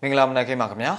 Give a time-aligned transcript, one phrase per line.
[0.00, 0.92] မင်္ဂလာမနက်ခင်းပါခင်ဗျာ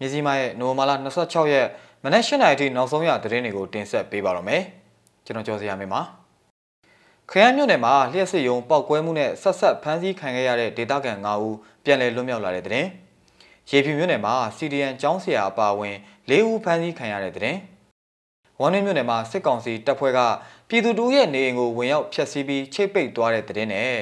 [0.00, 1.66] မြစည်းမရဲ့နိုဝင်ဘာလ26ရက်
[2.04, 4.62] မနက်၈နာရီထိနောက်ဆုံးရသတင်းတွေကိုတင်ဆက်ပေးပါတော့မယ်
[5.24, 6.00] ကျွန်တော်ကျော်စရာမင်းပါ
[7.30, 12.86] ခရမ်းမြို့နယ်မှာလျှက်စစ်ယုံပောက်ကွဲမှုနဲ့ဆက်ဆက်ဖမ်းဆီးခံခဲ့ရတဲ့ဒေသခံ9ဦးပြန်လည်လွတ်မြောက်လာတဲ့တဲ့
[13.70, 15.96] ရေဖြူမြို့နယ်မှာစီဒီအန်ကျောင်းဆရာအပါအဝင်
[16.30, 17.56] ၄ဦးဖမ်းဆီးခံရတဲ့တဲ့
[18.60, 20.20] ဝမ်နင်းမြို့နယ်မှာစစ်ကောင်စီတပ်ဖွဲ့က
[20.68, 23.92] ပြည်သူတို့ရဲ့နေအိမ်ကိုဝင်ရောက်ဖျက်ဆီးပြီးချိတ်ပိတ်သွားတဲ့တဲ့နဲ့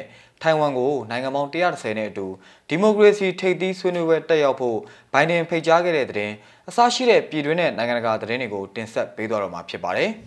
[0.43, 2.27] ထိုင်ဝမ်ကိုနိုင်ငံပေါင်း130နဲ့အတူ
[2.69, 4.79] ဒီမိုကရေစီထိပ်သီးဆွေးနွေးပွဲတက်ရောက်ဖို့
[5.13, 6.33] ဘိုင်ဒန်ဖိတ်ကြားခဲ့တဲ့တဲ့
[6.69, 10.11] အစရှိတဲ့ပြည်တွင်းနဲ့နိုင်ငံတကာသတင်းတွေကိုတင်ဆက်ပေးသွားတော့မှာဖြစ်ပါတယ်။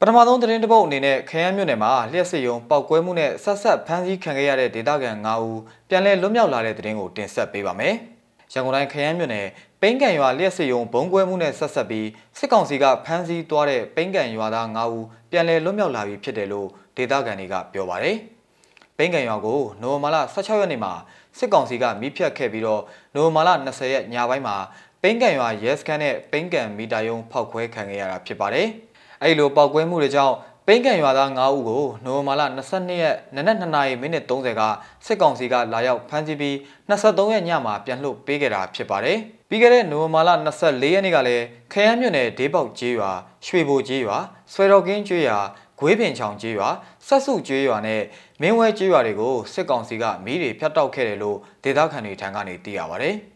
[0.00, 7.94] ပထမဆုံးသတင်းတစ်ပုဒ်အနေနဲ့ခရမ်းမြို့နယ်မှာလျှက်စစ်ရုံပောက်ကွဲမှုနဲ့ဆက်ဆက်ဖမ်းဆီးခံခဲ့ရတဲ့ဒေသခံ9ဦးပြန်လည်လွတ်မြောက်လာတဲ့သတင်းကိုတင်ဆက်ပေးပါမယ်။
[8.52, 9.46] ရန်ကုန်တိုင်းခရမ်းမြို့နယ်
[9.80, 18.16] ပိန်းကန်ရွာလျှက်စစ်ရုံဘုံကွဲမှုနဲ့ဆက်ဆက်ပြီးစစ်ကောင်စီကဖမ်းဆီးသွားတဲ့ပိန်းကန်ရွာသား9ဦးပြန်လည်လွတ်မြောက်လာပြီဖြစ်တယ်လို့ ဒေသခံတွေကပြောပါတယ်။
[18.96, 20.92] ပိန်းကန်ရွာကိုနိုဝင်ဘာလ16ရက်နေ့မှာ
[21.38, 22.82] စစ်ကောင်စီကမိဖြတ်ခဲ့ပြီးတော့
[23.14, 24.56] နိုဝင်ဘာလ20ရက်ညပိုင်းမှာ
[25.02, 28.66] ပိန်းကန်ရွာရဲစခန်းနဲ့ပိန်းကန်မီတာယုံဖောက်ခွဲခံခဲ့ရတာဖြစ်ပါတယ်။
[29.22, 30.34] အဲဒီလိုပောက်ကွဲမှုတွေကြောင့်
[30.66, 34.62] ပိန်းကန်ရွာသား9ဦးကိုနိုဝင်ဘာလ22ရက်နနက်2နာရီမိနစ်30က
[35.06, 36.54] စစ်ကောင်စီကလာရောက်ဖမ်းဆီးပြီး
[36.88, 43.10] 23ရက်ညမှာပြန်လှုပ်ပေးခဲ့တာဖြစ်ပါတယ်။ပြီးခဲ့တဲ့နိုဝင်ဘာလ24ရက်နေ့ကလည်းခရမ်းမြို့နယ်ဒေးပေါက်ကျေးရွာ
[43.46, 44.18] ရွှေဘိုကျေးရွာ
[44.52, 45.38] ဆွဲတော်ကင်းကျေးရွာ
[45.82, 46.68] ဂွေးပင်ချောင်ကျေးရွာ
[47.06, 48.02] ဆက်စုကျေးရွာနဲ့
[48.40, 53.10] မင်းဝဲကျေးရွာတွေကိုစစ်ကောင်စီကမီးတွေဖျက်တောက်ခဲ့တယ်လို့ဒေသခံတွေထံကနေသိရပါဗျ။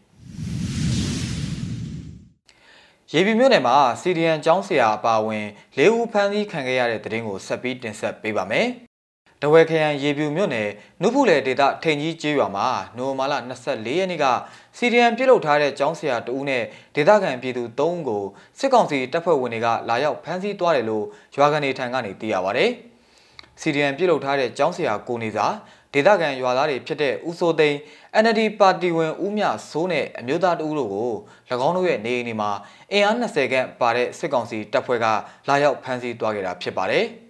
[3.13, 5.45] ရေပြည်မြို့နယ်မှာစီဒီအန်ကျောင်းဆရာအပါအဝင်
[5.77, 8.67] ၄ဦးဖမ်းဆီးခံခဲ့ရတဲ့တဲ့တင်ကိုဆက်ပြီးတင်ဆက်ပေးပါမယ်။
[9.41, 10.69] တဝဲခရိုင်ရေပြူမြို့နယ်
[11.01, 13.33] နုဖူလေဒေတာထိန်ကြီးကျေးရွာမှာနိုဝင်ဘာလ
[13.65, 14.25] 24ရက်နေ့က
[14.77, 16.63] စီဒီအန်ပြုတ်လုထားတဲ့ကျောင်းဆရာတဦးနဲ့
[16.95, 18.23] ဒေသခံပြည်သူ3ဦးကို
[18.59, 22.65] စစ်ကောင်စီတပ်ဖွဲ့ဝင်တွေကလာရောက်ဖမ်းဆီးသွားတယ်လို့ရွာကနေထံကနေသိရပါဗျ။
[23.61, 25.45] စီဒီအန်ပြုတ်လုထားတဲ့ကျောင်းဆရာကိုနေစာ
[25.93, 27.77] ဒေသခံရွာသားတွေဖြစ်တဲ့ဦးစိုးသိန်း
[28.23, 31.11] NLD ပါတီဝင်ဦးမြစိုးနဲ့အမျိုးသားတဦးတို့ကို၎
[31.67, 32.51] င်းတို့ရဲ့နေအိမ်တွေမှာ
[32.91, 35.05] အင်အား20ခန့်ပါတဲ့စစ်ကောင်စီတပ်ဖွဲ့က
[35.47, 37.07] လာရောက်ဖမ်းဆီးသွားခဲ့တာဖြစ်ပါတယ်။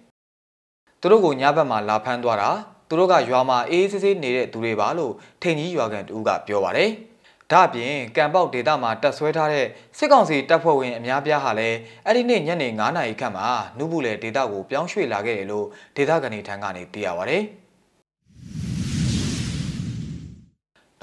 [1.00, 2.50] သူတို့ကိုညဘက်မှာလာဖမ်းသွားတာ
[2.88, 6.90] သူတို့ကရွာမှာအေးအေးဆေးဆေးနေတဲ့သူတွေပါလို့ထိန်ကြီးရွာကန်တူကပြောပါတယ်။
[7.52, 9.66] ဒါ့အပြင်ကံပေါက်ဒေတာမှာတက်ဆွဲထားတဲ့
[9.98, 13.46] စစ်ကောင်စီတပ်ဖွဲ့ဝင်အများပြားဟာလည်းအဲ့ဒီနေ့ညနေ9နာရီခန့်မှာ
[13.78, 15.66] နုဘူးလေဒေတာကိုပြောင်းရွှေ့လာခဲ့တယ်လို့
[15.96, 17.38] ဒေတာကနေထံကနေသိရပါဗျ။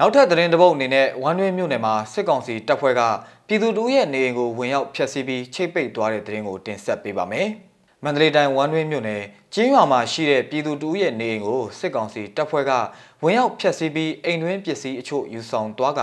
[0.00, 3.02] နောက်ထပ်သတင်းတစ်ပုဒ်အနေနဲ့ဝမ်တွင်းမြို့နယ်မှာစစ်ကောင်စီတပ်ဖွဲ့က
[3.46, 7.48] ပြည်သူတို့ရဲ့နေအိမ်ကိုဝင်ရောက်ဖျက်ဆီးပြီးချိတ်ပိတ်သွားတဲ့သတင်းကိုတင်ဆက်ပေးပါမယ်။
[8.04, 9.22] မန္တလေးတိုင်းဝမ်တွင်းမြို့နယ်
[9.54, 12.72] ကျင်းရွာမှာရှိတဲ့ပြည်သူတို့ရဲ့နေအိမ်ကိုစစ်ကောင်စီတပ်ဖွဲ့က
[13.22, 16.00] ဝင်ရောက်ဖျက်ဆီးပြီးအိမ်တွင်းပစ္စည်းအချို့ယူဆောင်သွားက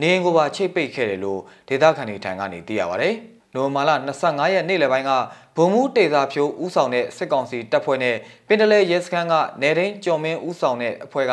[0.00, 3.10] နေအိမ်ကိုပါချိတ်ပိတ်ခဲ့တယ်လို့ဒေသခံတွေထံကနေသိရပါဗျ။
[3.54, 3.90] နိုဝင်ဘာလ
[4.22, 5.12] 25ရက်နေ့လယ်ပိုင်းက
[5.56, 8.16] ဘုံမှုတေသာဖြိုးဦးဆောင်တဲ့စစ်ကောင်စီတပ်ဖွဲ့နဲ့
[8.48, 11.32] ပင်တလဲရဲစခန်းကနေရင်းကျော်မင်းဦးဆောင်တဲ့အဖွဲ့က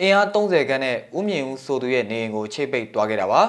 [0.00, 3.42] အင်အား30ခန်းနဲ့ဦးမြင့်ဦးဆိုသူရဲ့နေအိမ်ကိုချိတ်ပိတ်သွားခဲ့တာပါ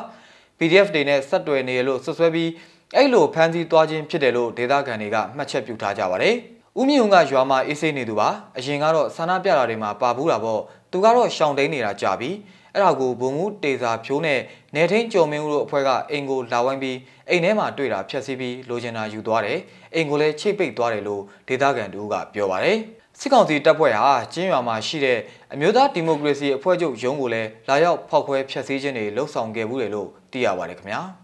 [0.58, 2.50] PDF တွေနဲ့ဆက်တွယ်နေရလို့ဆွဆွဲပြီး
[2.96, 6.36] အဲ့လိုဖမ်းဆီးသွားခြင်းဖြစ်တယ်လို့ဒေသခံတွေကမှတ်ချက်ပြုထားကြပါတယ်
[6.80, 10.62] ဦးမြင့်ဦးကရွာမှာအေးဆေးနေသူပါအရင်ကတော့ဆန္ဒပြတာတွေမှာပါဘူးတာပေါ့
[10.92, 12.30] သူကတော့ရှောင်တိန်နေတာကြာပြီ
[12.74, 14.40] အဲ့ဒါကိုဘုံမှုတေစာဖြိုးနဲ့
[14.76, 16.98] နေထင်းကျော်မင်းဦးတို့အဖွဲ့ကအင်ကိုလာဝိုင်းပြီး
[17.30, 19.60] အိမ်ထဲမှာတွေ့တာဖျက်ဆီးပြီးလိုချင်တာယူသွားတယ်
[19.94, 22.78] အိမ်ကိုလည်းချိတ်ပိတ်သွားတယ်လို့ဒေသခံတို့ကပြောပါတယ်
[23.20, 25.20] စစ်ကောင်စီတပ်ဖွဲ့ဟာကျင်းရွာမှာရှိတဲ့
[25.54, 31.23] အမျိုးသားဒီမိုကရေစီအဖွဲ့ချုပ်ရုံးကိုလည်းလာရောက်ဖောက်ခွဲဖျက်ဆီးခြင်းတွေလှုပ်ဆောင်ခဲ့မှုတယ်လို့သိရပါတယ်ခင်ဗျာ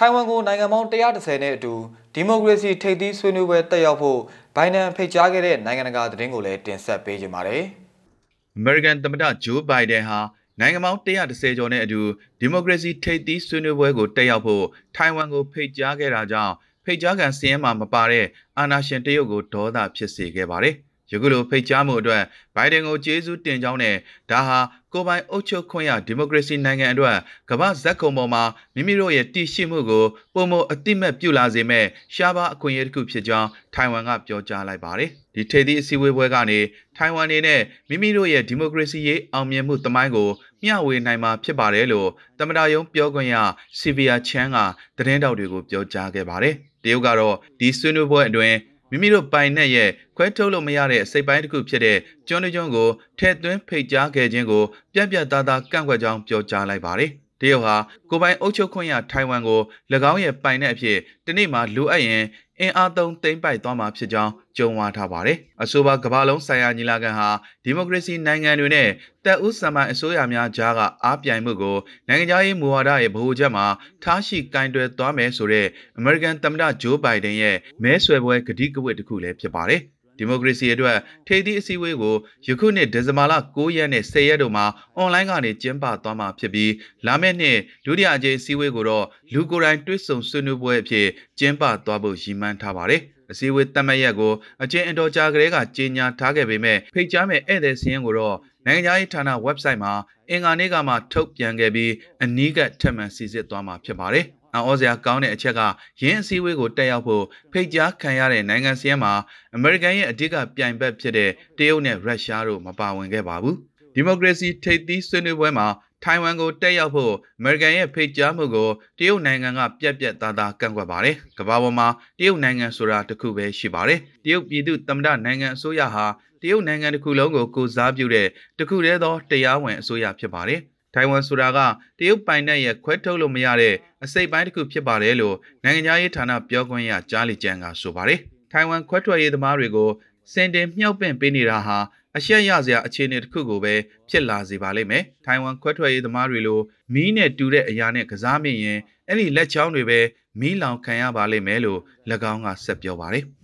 [0.00, 1.74] ထိုင်ဝမ်ကိုနိုင်ငံပေါင်း130နဲ့အတူ
[2.14, 4.20] ဒီမိုကရေစီထိပ်သီးဆွေးနွေးပွဲတက်ရောက်ဖို့
[4.56, 7.64] ဘိုင်ဒန်ဖိတ်ကြားခဲ့တဲ့နိုင်ငံတကာသတင်းကိုလည်းတင်ဆက်ပေးကြပါမယ်။
[8.60, 10.18] American သမ္မတဂျိုးဘိုင်ဒန်ဟာ
[10.60, 12.00] နိုင်ငံပေါင်း130ကျော်နဲ့အတူ
[12.40, 14.64] ဒီမိုကရေစီထိပ်သီးဆွေးနွေးပွဲကိုတက်ရောက်ဖို့
[14.96, 16.54] ထိုင်ဝမ်ကိုဖိတ်ကြားခဲ့တာကြောင့်
[16.84, 18.26] ဖိတ်ကြားခံစီးရင်မှာမပါတဲ့
[18.58, 20.76] အာဏာရှင်တရုတ်ကိုဒေါသဖြစ်စေခဲ့ပါတယ်။
[21.12, 22.22] ယခုလိုဖိတ်ကြားမှုအတွက်
[22.54, 23.96] ဘိုင်ဒန်ကိုကျေးဇူးတင်ကြောင်းနဲ့
[24.30, 24.58] ဒါဟာ
[24.92, 27.16] ကိုပိုင်အုပ်ချုပ်ခွင့်ရဒီမိုကရေစီနိုင်ငံအတွက်
[27.50, 28.42] ကမ္ဘာဇက်ခုံပေါ်မှာ
[28.74, 30.04] မိမိတို့ရဲ့တည်ရှိမှုကို
[30.34, 36.58] ပုံမအတိမတ်ပြုလာစေမဲ့ရှားပါအခွင့်အရေးတစ်ခုဖြစ်ကြောင်းထိုင်ဝမ်ကပြောကြားလိုက်ပါတယ်။ဒီထိပ်သီးအစည်းအဝေးပွဲကနေ
[36.96, 40.28] ထိုင်ဝမ်နေနဲ့မိမိတို့ရဲ့ဒီမိုကရေစီရေးအောင်မြင်မှုသမိုင်းကို
[40.62, 42.08] မျှဝေနိုင်မှာဖြစ်ပါတယ်လို့
[42.38, 43.36] သမ္မတယုံပြောခွင့်ရ
[43.78, 44.56] စီဗီယာချန်က
[44.96, 46.54] သတင်းတောက်တွေကိုပြောကြားခဲ့ပါတယ်။
[46.84, 48.56] တရုတ်ကတော့ဒီဆွေးနွေးပွဲအတွင်း
[48.90, 51.98] မိမိတို့ပိုင်နဲ့ရဲ့ခွဲထုတ်လို့မရတဲ့စိတ်ပိုင်းတစ်ခုဖြစ်တဲ့
[52.28, 52.88] ကျွန်းကျွန်းကို
[53.18, 54.64] ထဲ့သွင်းဖိတ်ကြားခဲ့ခြင်းကို
[54.94, 57.76] ပြက်ပြက်သားသားကန့်ကွက်ကြောင်းပြောကြားလိုက်ပါတယ်။ တရုတ်ဟာ
[58.10, 59.60] ကိုပိုင်အုပ်ချုပ်ခွင့်ရထိုင်ဝမ်ကို၎
[60.12, 62.24] င်းရဲ့ပိုင်တဲ့အဖြစ်တနေ့မှလိုအပ်ရင်
[62.60, 67.28] အင်အားသုံးသိမ်းပိုက်သွားမှာဖြစ်ကြောင်းကြုံဝါထားပါတယ်။အဆိုပါကမ္ဘာလုံးဆိုင်ရာညီလာခံဟာ
[67.64, 68.88] ဒီမိုကရေစီနိုင်ငံတွေနဲ့
[69.24, 71.76] တပ်ဦးစံပိုင်အစိုးရများကြားကအားပြိုင်မှုကို
[72.08, 73.66] နိုင်ငံခြားရေးမူဝါဒရဲ့ဗဟိုချက်မှာ
[74.04, 75.66] ထားရှိကင်တွယ်သွားမယ်ဆိုတဲ့
[75.98, 79.82] အမေရိကန်သမ္မတဂျိုးဘိုင်ဒန်ရဲ့မဲဆွယ်ပွဲကတိကဝတ်တစ်ခုလည်းဖြစ်ပါတယ်။
[80.18, 82.16] ဒီမိုကရေစီအတွက်ထိပ်သီးအစည်းအဝေးကို
[82.46, 84.66] ယခုနှစ်ဒီဇင်ဘာလ9ရက်နဲ့10ရက်တို့မှာ
[84.96, 86.72] အွန်လိုင်းကနေကျင်းပသွားမှာဖြစ်ပြီး
[87.06, 91.06] လာမယ့်နှစ်ဒုတိယအကြိမ်အစည်းအဝေးကိုတော့လူကိုယ်တိုင်တွေ့ဆုံဆွေးနွေးပွဲအဖြစ်
[91.38, 94.32] ကျင်းပသွားဖို့ရည်မှန်းထားပါတယ်။အစည်းအဝေးတက်မှတ်ရက်ကို
[94.62, 98.36] အကျဉ်းအတော်ကြာကလေးကကြေညာထားခဲ့ပေမဲ့ဖိတ်ကြားမဲ့ဧည့်သည်စည်းရင်းကိုတော့
[98.66, 99.92] နိုင်ငံခြားရေးဌာန website မှာ
[100.30, 101.92] အင်္ဂါနေ့ကမှထုတ်ပြန်ခဲ့ပြီး
[102.22, 105.60] အနီးကပ်ထပ်မံစီစစ်သွားမှာဖြစ်ပါတယ်။ အော်စရာကောင်းတဲ့အချက်က
[106.02, 109.12] ရင်းအစည်းအဝေးကိုတက်ရောက်ဖို့ဖိတ်ကြားခံရတဲ့နိုင်ငံစည်းရင်းမှာ
[109.54, 113.56] အမေရိကန်ရဲ့အဓိကပြိုင်ဘက်ဖြစ်တဲ့တရုတ်နဲ့ရုရှားတို့မပါဝင်ခဲ့ပါဘူး။
[113.94, 115.66] ဒီမိုကရေစီထိပ်သီးဆွေးနွေးပွဲမှာ
[116.04, 118.68] ထိုင်ဝမ်ကိုတက်ရောက်ဖို့အမေရိကန်ရဲ့ဖိတ်ကြားမှုကို
[118.98, 126.06] တရုတ်နိုင်ငံကပြက်ပြက်သားသားကန့်ကွက်ပါတယ်။ကမ္ဘာပေါ်မှာတရုတ်နိုင်ငံဆိုတာတစ်ခုပဲရှိပါတယ်။တရုတ်ပြည်သူသမ္မတနိုင်ငံအစိုးရဟာ
[126.42, 128.28] တရုတ်နိုင်ငံတစ်ခုလုံးကိုကိုစားပြုတဲ့
[128.58, 130.60] တစ်ခုတည်းသောတရားဝင်အစိုးရဖြစ်ပါတယ်။
[130.94, 131.58] ထိုင်ဝမ်ဆိုတာက
[131.98, 133.74] တရုတ်ပိုင်နက်ရဲ့ခွဲထုတ်လို့မရတဲ့
[134.04, 138.18] အစိပ်ပိုင်းတစ်ခုဖြစ်ပါတယ်လို့နိုင်ငံခြားရေးဌာနပြောခွင့်ရကြားလီကျန်းကဆိုပါတယ်။
[138.52, 139.90] ထိုင်ဝမ်ခွဲထွက်ရေးသမားတွေကို
[140.32, 141.78] စင်တင်မြှောက်ပင့်ပေးနေတာဟာ
[142.16, 143.74] အရှက်ရစရာအခြေအနေတစ်ခုကိုပဲ
[144.08, 146.60] ဖြစ်လာစေပါလိမ့်မယ်။ထိုင်ဝမ်ခွဲထွက်ရေးသမားတွေလို
[146.94, 150.00] မီးနဲ့တူတဲ့အရာနဲ့ကစားမိရင်အဲ့ဒီလက်ချောင်းတွေပဲ
[150.40, 151.80] မီးလောင်ခံရပါလိမ့်မယ်လို့၎
[152.32, 153.24] င်းကဆက်ပြောပါတယ်။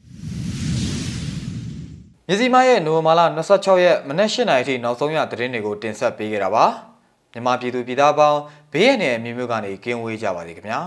[2.29, 6.94] မြစည်းမရဲ့နိုဝင်ဘာလ26ရက်မနက်၈နာရီထိနောက်ဆုံးရသတင်းတွေကိုတင်ဆက်ပေးခဲ့တာပါ
[7.35, 8.41] မြန်မာပြည်သူပြည်သားပေါင်း
[8.73, 10.81] ဘေးရန်ရဲ့အမျိုးမျိုးကနေကင်းဝေးကြပါစေခင်ဗျာ